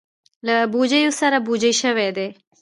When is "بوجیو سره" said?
0.71-1.37